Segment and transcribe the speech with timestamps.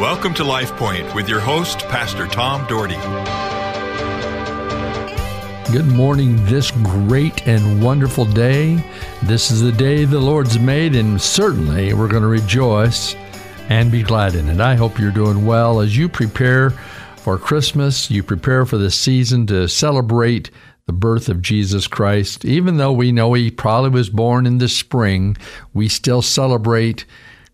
[0.00, 2.96] Welcome to Life Point with your host, Pastor Tom Dougherty.
[5.70, 8.82] Good morning, this great and wonderful day.
[9.24, 13.14] This is the day the Lord's made, and certainly we're going to rejoice
[13.68, 14.58] and be glad in it.
[14.58, 16.70] I hope you're doing well as you prepare
[17.16, 20.50] for Christmas, you prepare for the season to celebrate
[20.86, 22.46] the birth of Jesus Christ.
[22.46, 25.36] Even though we know he probably was born in the spring,
[25.74, 27.04] we still celebrate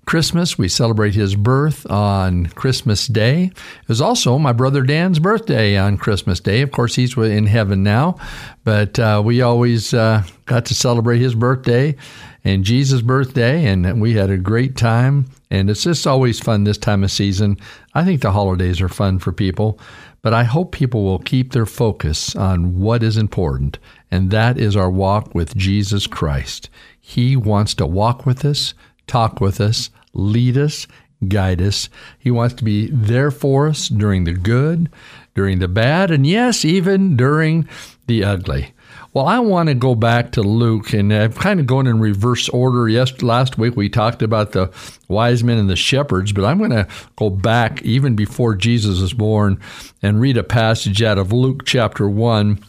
[0.07, 0.57] Christmas.
[0.57, 3.51] We celebrate his birth on Christmas Day.
[3.83, 6.63] It was also my brother Dan's birthday on Christmas Day.
[6.63, 8.17] Of course, he's in heaven now,
[8.65, 11.97] but uh, we always uh, got to celebrate his birthday
[12.45, 15.27] and Jesus' birthday, and we had a great time.
[15.51, 17.57] And it's just always fun this time of season.
[17.95, 19.81] I think the holidays are fun for people,
[20.23, 23.81] but I hope people will keep their focus on what is important,
[24.13, 26.71] and that is our walk with Jesus Christ.
[27.01, 28.75] He wants to walk with us,
[29.07, 30.87] talk with us, lead us,
[31.29, 31.89] guide us.
[32.19, 34.91] He wants to be there for us during the good,
[35.35, 37.69] during the bad, and yes, even during
[38.07, 38.73] the ugly.
[39.13, 42.51] Well, I want to go back to Luke, and I'm kind of going in reverse
[42.51, 42.87] order.
[42.87, 44.71] Yes, last week we talked about the
[45.09, 49.15] wise men and the shepherds, but I'm going to go back even before Jesus was
[49.15, 49.59] born
[50.03, 52.63] and read a passage out of Luke chapter 1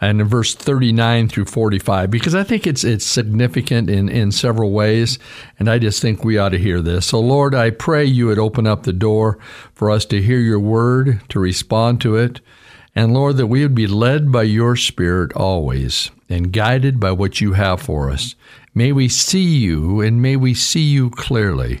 [0.00, 4.70] and in verse 39 through 45 because I think it's it's significant in in several
[4.70, 5.18] ways
[5.58, 7.06] and I just think we ought to hear this.
[7.06, 9.38] So Lord, I pray you would open up the door
[9.74, 12.40] for us to hear your word, to respond to it,
[12.94, 17.40] and Lord that we would be led by your spirit always and guided by what
[17.40, 18.34] you have for us.
[18.74, 21.80] May we see you and may we see you clearly.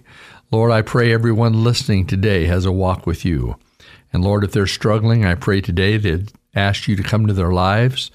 [0.50, 3.56] Lord, I pray everyone listening today has a walk with you.
[4.12, 7.52] And Lord, if they're struggling, I pray today that ask you to come to their
[7.52, 8.10] lives,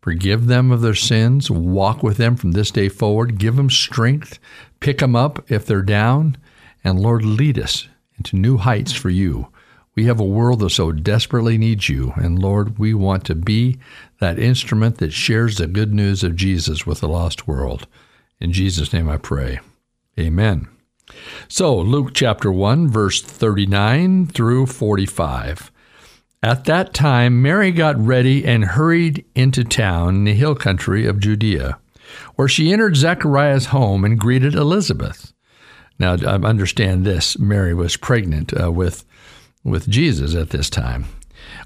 [0.00, 4.38] forgive them of their sins, walk with them from this day forward, give them strength,
[4.80, 6.36] pick them up if they're down,
[6.82, 9.48] and Lord, lead us into new heights for you.
[9.94, 13.78] We have a world that so desperately needs you, and Lord, we want to be
[14.18, 17.86] that instrument that shares the good news of Jesus with the lost world.
[18.40, 19.60] In Jesus' name I pray.
[20.18, 20.68] Amen.
[21.48, 25.70] So, Luke chapter 1, verse 39 through 45.
[26.44, 31.18] At that time, Mary got ready and hurried into town in the hill country of
[31.18, 31.78] Judea,
[32.34, 35.32] where she entered Zechariah's home and greeted Elizabeth.
[35.98, 39.06] Now, I understand this Mary was pregnant uh, with,
[39.64, 41.06] with Jesus at this time.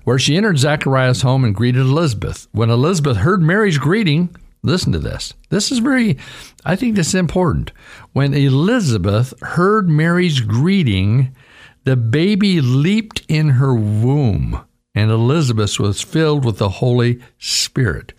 [0.05, 2.47] Where she entered Zechariah's home and greeted Elizabeth.
[2.53, 5.35] When Elizabeth heard Mary's greeting, listen to this.
[5.49, 6.19] This is very,
[6.65, 7.73] I think this is important.
[8.13, 11.35] When Elizabeth heard Mary's greeting,
[11.83, 14.65] the baby leaped in her womb
[14.99, 18.13] and Elizabeth was filled with the Holy Spirit.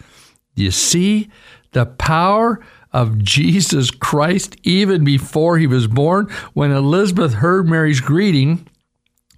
[0.56, 1.28] You see
[1.74, 6.30] the power of Jesus Christ even before he was born?
[6.54, 8.66] When Elizabeth heard Mary's greeting,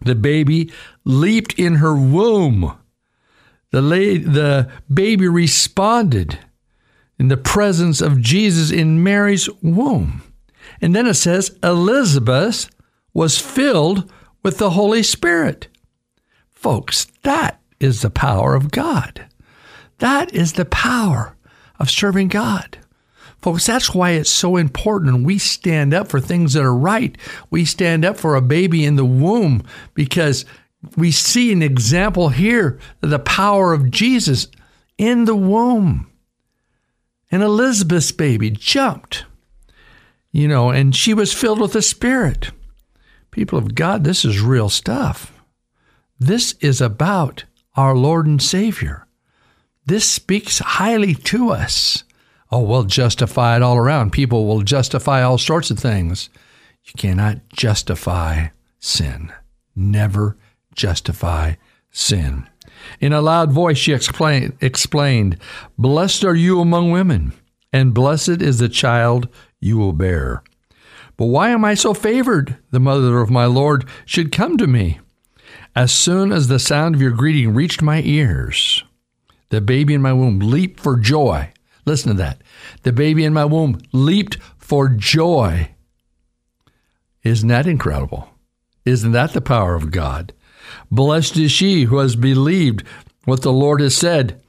[0.02, 0.72] the baby
[1.04, 2.78] leaped in her womb.
[3.72, 6.38] The, la- the baby responded
[7.18, 10.22] in the presence of Jesus in Mary's womb.
[10.80, 12.70] And then it says, Elizabeth
[13.16, 14.12] was filled
[14.44, 15.70] with the Holy Spirit.
[16.62, 19.26] Folks, that is the power of God.
[19.98, 21.36] That is the power
[21.80, 22.78] of serving God.
[23.42, 27.18] Folks, that's why it's so important we stand up for things that are right.
[27.50, 29.64] We stand up for a baby in the womb
[29.96, 30.46] because
[30.96, 34.48] we see an example here of the power of Jesus
[35.00, 36.12] in the womb.
[37.32, 39.26] And Elizabeth's baby jumped,
[40.32, 42.52] you know, and she was filled with the Spirit.
[43.32, 45.34] People of God, this is real stuff.
[46.24, 47.46] This is about
[47.76, 49.08] our Lord and Savior.
[49.88, 52.04] This speaks highly to us.
[52.52, 54.12] Oh, we'll justify it all around.
[54.12, 56.30] People will justify all sorts of things.
[56.84, 59.34] You cannot justify sin.
[59.76, 60.38] Never
[60.76, 61.56] justify
[61.90, 62.48] sin.
[63.00, 65.40] In a loud voice, she explain, explained,
[65.76, 67.34] Blessed are you among women,
[67.74, 69.28] and blessed is the child
[69.60, 70.44] you will bear.
[71.18, 72.60] But why am I so favored?
[72.70, 75.00] The mother of my Lord should come to me.
[75.76, 78.84] As soon as the sound of your greeting reached my ears,
[79.50, 81.52] the baby in my womb leaped for joy.
[81.86, 82.42] Listen to that.
[82.84, 85.72] The baby in my womb leaped for joy.
[87.24, 88.30] Isn't that incredible?
[88.86, 90.34] Isn't that the power of God?
[90.90, 92.84] Blessed is she who has believed
[93.26, 94.42] what the Lord has said.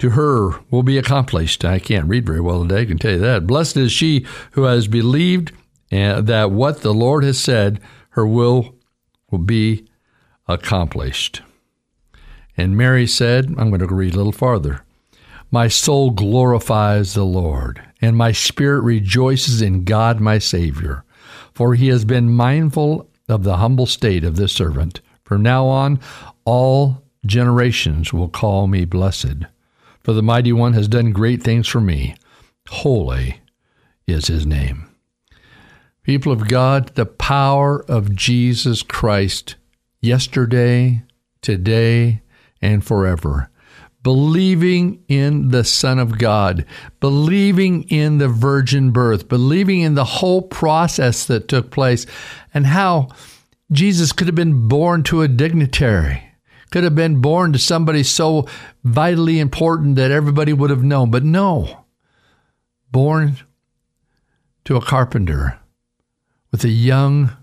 [0.00, 1.64] To her will be accomplished.
[1.64, 3.46] I can't read very well today, I can tell you that.
[3.46, 5.52] Blessed is she who has believed
[5.90, 7.80] uh, that what the Lord has said,
[8.10, 8.76] her will
[9.30, 9.87] will be
[10.48, 11.42] accomplished.
[12.56, 14.82] And Mary said, I'm going to read a little farther.
[15.50, 21.04] My soul glorifies the Lord, and my spirit rejoices in God my Savior,
[21.54, 25.00] for he has been mindful of the humble state of this servant.
[25.24, 26.00] From now on,
[26.44, 29.44] all generations will call me blessed.
[30.02, 32.14] For the mighty one has done great things for me.
[32.68, 33.40] Holy
[34.06, 34.88] is his name.
[36.02, 39.56] People of God, the power of Jesus Christ
[40.00, 41.02] yesterday,
[41.42, 42.22] today,
[42.60, 43.50] and forever.
[44.02, 46.64] Believing in the Son of God,
[47.00, 52.06] believing in the virgin birth, believing in the whole process that took place,
[52.54, 53.08] and how
[53.70, 56.22] Jesus could have been born to a dignitary,
[56.70, 58.46] could have been born to somebody so
[58.84, 61.10] vitally important that everybody would have known.
[61.10, 61.84] But no,
[62.90, 63.36] born
[64.64, 65.58] to a carpenter
[66.50, 67.36] with a young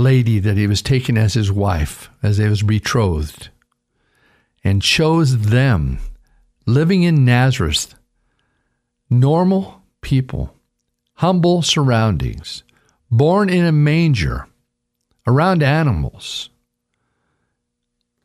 [0.00, 3.50] lady that he was taking as his wife, as they was betrothed,
[4.64, 5.98] and chose them,
[6.66, 7.94] living in Nazareth,
[9.08, 10.54] normal people,
[11.14, 12.64] humble surroundings,
[13.10, 14.46] born in a manger,
[15.26, 16.48] around animals.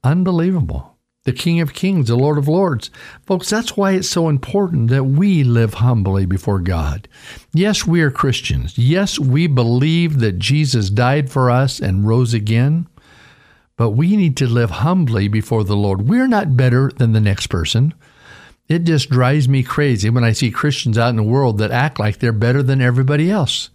[0.03, 0.94] Unbelievable
[1.25, 2.91] the King of Kings, the Lord of Lords.
[3.25, 7.07] Folks, that's why it's so important that we live humbly before God.
[7.51, 8.77] Yes, we are Christians.
[8.77, 12.87] Yes, we believe that Jesus died for us and rose again.
[13.75, 16.07] But we need to live humbly before the Lord.
[16.07, 17.93] We're not better than the next person.
[18.69, 21.99] It just drives me crazy when I see Christians out in the world that act
[21.99, 23.71] like they're better than everybody else.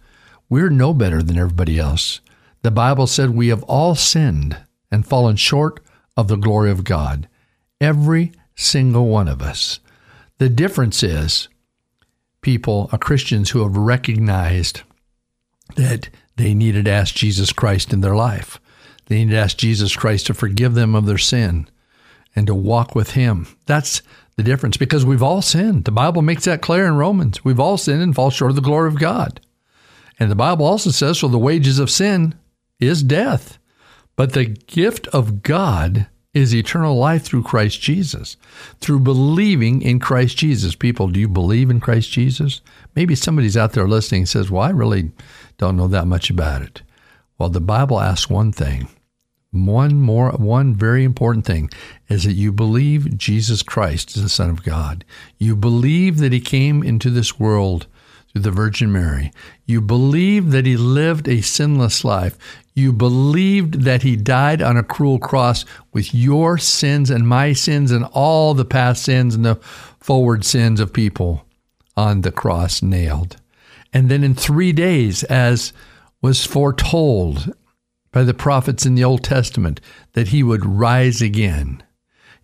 [0.49, 2.21] We're no better than everybody else.
[2.61, 4.57] The Bible said we have all sinned
[4.89, 5.81] and fallen short
[6.17, 7.27] of the glory of God.
[7.81, 9.79] Every single one of us.
[10.37, 11.49] The difference is
[12.41, 14.83] people are Christians who have recognized
[15.75, 18.59] that they needed to ask Jesus Christ in their life.
[19.07, 21.67] They need to ask Jesus Christ to forgive them of their sin
[22.35, 23.47] and to walk with Him.
[23.65, 24.01] That's
[24.37, 25.85] the difference because we've all sinned.
[25.85, 27.43] The Bible makes that clear in Romans.
[27.43, 29.41] We've all sinned and fall short of the glory of God.
[30.19, 32.35] And the Bible also says, so the wages of sin
[32.79, 33.57] is death.
[34.15, 38.37] But the gift of God is eternal life through Christ Jesus,
[38.79, 40.75] through believing in Christ Jesus.
[40.75, 42.61] People, do you believe in Christ Jesus?
[42.95, 45.11] Maybe somebody's out there listening and says, Well, I really
[45.57, 46.81] don't know that much about it.
[47.37, 48.87] Well, the Bible asks one thing.
[49.51, 51.69] One more, one very important thing
[52.07, 55.03] is that you believe Jesus Christ is the Son of God.
[55.37, 57.87] You believe that He came into this world
[58.31, 59.31] through the Virgin Mary.
[59.65, 62.37] You believe that He lived a sinless life.
[62.73, 67.91] You believed that he died on a cruel cross with your sins and my sins
[67.91, 69.59] and all the past sins and the
[69.99, 71.45] forward sins of people
[71.97, 73.35] on the cross nailed.
[73.91, 75.73] And then in three days, as
[76.21, 77.53] was foretold
[78.11, 79.81] by the prophets in the Old Testament,
[80.13, 81.83] that he would rise again.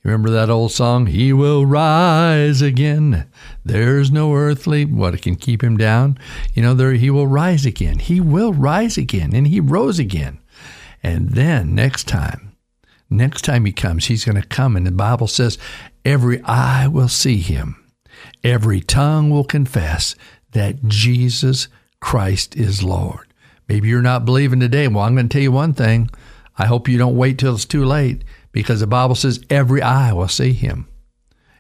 [0.07, 1.07] Remember that old song?
[1.07, 3.27] He will rise again.
[3.65, 6.17] There's no earthly what can keep him down.
[6.53, 7.99] You know, there he will rise again.
[7.99, 10.39] He will rise again, and he rose again.
[11.03, 12.55] And then next time,
[13.09, 15.57] next time he comes, he's going to come, and the Bible says,
[16.05, 17.75] every eye will see him,
[18.45, 20.15] every tongue will confess
[20.53, 21.67] that Jesus
[21.99, 23.27] Christ is Lord.
[23.67, 24.87] Maybe you're not believing today.
[24.87, 26.09] Well, I'm going to tell you one thing.
[26.57, 30.13] I hope you don't wait till it's too late because the Bible says every eye
[30.13, 30.87] will see him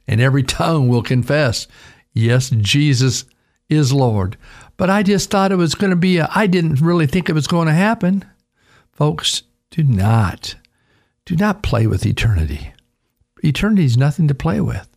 [0.07, 1.67] and every tongue will confess,
[2.13, 3.25] yes, Jesus
[3.69, 4.37] is Lord.
[4.77, 7.47] But I just thought it was going to be, I didn't really think it was
[7.47, 8.25] going to happen.
[8.91, 10.55] Folks, do not,
[11.25, 12.73] do not play with eternity.
[13.43, 14.87] Eternity is nothing to play with.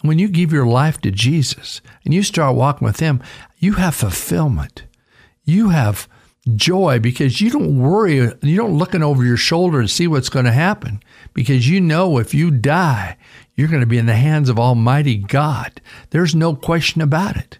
[0.00, 3.22] And when you give your life to Jesus and you start walking with Him,
[3.58, 4.84] you have fulfillment.
[5.44, 6.08] You have
[6.56, 10.46] joy because you don't worry, you don't looking over your shoulder to see what's going
[10.46, 11.02] to happen
[11.34, 13.16] because you know if you die,
[13.54, 15.80] you're going to be in the hands of Almighty God.
[16.10, 17.58] There's no question about it.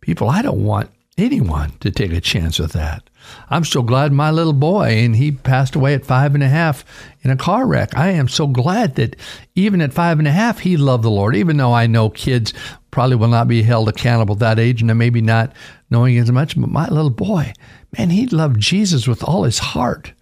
[0.00, 3.08] People, I don't want anyone to take a chance with that.
[3.48, 6.84] I'm so glad my little boy, and he passed away at five and a half
[7.22, 7.96] in a car wreck.
[7.96, 9.16] I am so glad that
[9.54, 12.52] even at five and a half, he loved the Lord, even though I know kids
[12.90, 15.52] probably will not be held accountable at that age and maybe not
[15.90, 16.58] knowing as much.
[16.58, 17.52] But my little boy,
[17.96, 20.12] man, he loved Jesus with all his heart.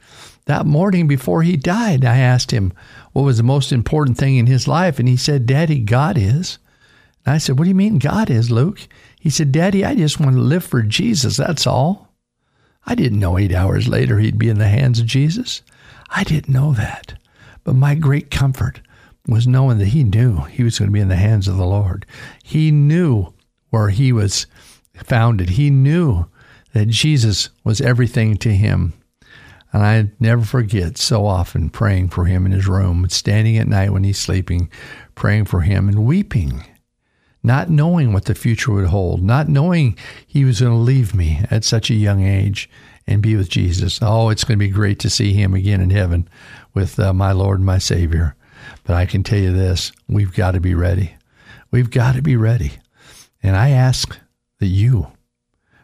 [0.46, 2.72] That morning before he died, I asked him
[3.12, 6.58] what was the most important thing in his life, and he said, Daddy, God is.
[7.24, 8.80] And I said, What do you mean God is, Luke?
[9.20, 12.08] He said, Daddy, I just want to live for Jesus, that's all.
[12.86, 15.62] I didn't know eight hours later he'd be in the hands of Jesus.
[16.08, 17.18] I didn't know that.
[17.64, 18.80] But my great comfort
[19.26, 21.66] was knowing that he knew he was going to be in the hands of the
[21.66, 22.06] Lord.
[22.42, 23.34] He knew
[23.68, 24.46] where he was
[24.94, 25.50] founded.
[25.50, 26.24] He knew
[26.72, 28.94] that Jesus was everything to him.
[29.72, 33.92] And I never forget so often praying for him in his room, standing at night
[33.92, 34.70] when he's sleeping,
[35.14, 36.64] praying for him and weeping,
[37.42, 41.44] not knowing what the future would hold, not knowing he was going to leave me
[41.50, 42.68] at such a young age,
[43.06, 44.00] and be with Jesus.
[44.02, 46.28] Oh, it's going to be great to see him again in heaven
[46.74, 48.36] with uh, my Lord and my Savior.
[48.84, 51.14] But I can tell you this we've got to be ready.
[51.70, 52.72] We've got to be ready.
[53.42, 54.18] And I ask
[54.58, 55.08] that you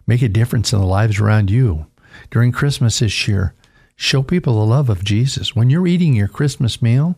[0.06, 1.86] make a difference in the lives around you
[2.30, 3.54] during Christmas this year.
[3.96, 5.54] Show people the love of Jesus.
[5.54, 7.16] When you're eating your Christmas meal,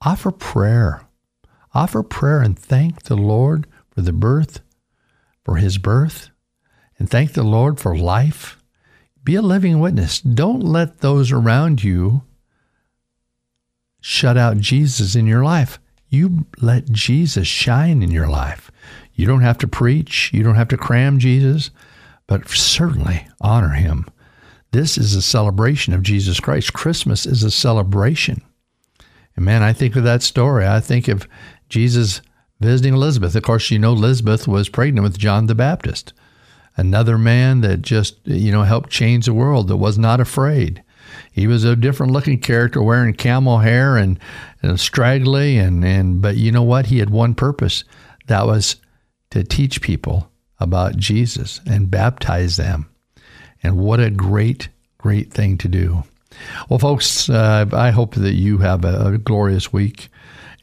[0.00, 1.02] offer prayer.
[1.72, 4.60] Offer prayer and thank the Lord for the birth,
[5.44, 6.30] for his birth,
[6.98, 8.56] and thank the Lord for life.
[9.22, 10.20] Be a living witness.
[10.20, 12.22] Don't let those around you
[14.00, 15.78] shut out Jesus in your life.
[16.08, 18.70] You let Jesus shine in your life.
[19.14, 21.70] You don't have to preach, you don't have to cram Jesus,
[22.26, 24.06] but certainly honor him.
[24.72, 26.72] This is a celebration of Jesus Christ.
[26.72, 28.42] Christmas is a celebration.
[29.36, 30.66] And man, I think of that story.
[30.66, 31.28] I think of
[31.70, 32.20] Jesus
[32.60, 33.34] visiting Elizabeth.
[33.34, 36.12] Of course, you know, Elizabeth was pregnant with John the Baptist,
[36.76, 40.82] another man that just, you know, helped change the world, that was not afraid.
[41.32, 44.18] He was a different looking character wearing camel hair and,
[44.62, 46.86] and straggly and, and but you know what?
[46.86, 47.84] He had one purpose.
[48.26, 48.76] That was
[49.30, 52.88] to teach people about Jesus and baptize them.
[53.62, 56.04] And what a great, great thing to do.
[56.68, 60.08] Well, folks, uh, I hope that you have a, a glorious week.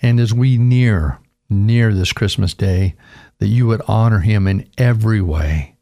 [0.01, 2.95] And as we near, near this Christmas day,
[3.39, 5.75] that you would honor him in every way.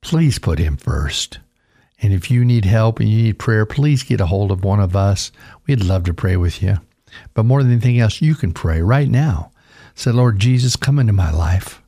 [0.00, 1.38] Please put him first.
[2.00, 4.80] And if you need help and you need prayer, please get a hold of one
[4.80, 5.30] of us.
[5.66, 6.78] We'd love to pray with you.
[7.34, 9.52] But more than anything else, you can pray right now.
[9.94, 11.82] Say, Lord Jesus, come into my life.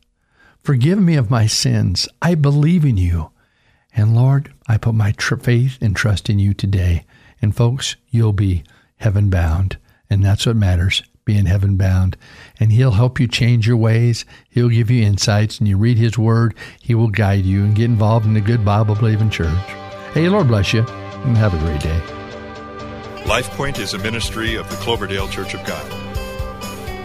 [0.62, 2.08] Forgive me of my sins.
[2.22, 3.30] I believe in you.
[3.96, 7.04] And Lord, I put my tr- faith and trust in you today.
[7.42, 8.64] And folks, you'll be
[8.96, 9.78] heaven bound.
[10.08, 12.16] And that's what matters, being heaven bound.
[12.60, 14.24] And He'll help you change your ways.
[14.50, 15.58] He'll give you insights.
[15.58, 18.64] And you read His Word, He will guide you and get involved in a good
[18.64, 19.58] Bible believing church.
[20.12, 22.00] Hey, Lord bless you, and have a great day.
[23.24, 25.84] LifePoint is a ministry of the Cloverdale Church of God.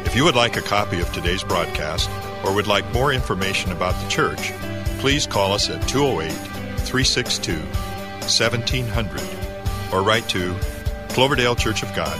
[0.06, 2.10] If you would like a copy of today's broadcast
[2.44, 4.52] or would like more information about the church,
[5.00, 6.32] please call us at 208
[6.80, 9.22] 362 1700
[9.94, 10.54] or write to
[11.10, 12.20] Cloverdale Church of God,